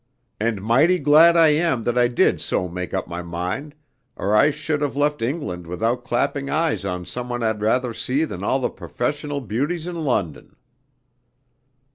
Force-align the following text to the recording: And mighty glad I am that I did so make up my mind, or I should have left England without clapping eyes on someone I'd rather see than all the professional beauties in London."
And 0.39 0.63
mighty 0.63 0.97
glad 0.97 1.37
I 1.37 1.49
am 1.49 1.83
that 1.83 1.95
I 1.95 2.07
did 2.07 2.41
so 2.41 2.67
make 2.67 2.91
up 2.91 3.07
my 3.07 3.21
mind, 3.21 3.75
or 4.15 4.35
I 4.35 4.49
should 4.49 4.81
have 4.81 4.97
left 4.97 5.21
England 5.21 5.67
without 5.67 6.03
clapping 6.03 6.49
eyes 6.49 6.83
on 6.83 7.05
someone 7.05 7.43
I'd 7.43 7.61
rather 7.61 7.93
see 7.93 8.25
than 8.25 8.43
all 8.43 8.57
the 8.59 8.71
professional 8.71 9.41
beauties 9.41 9.85
in 9.85 10.03
London." 10.03 10.55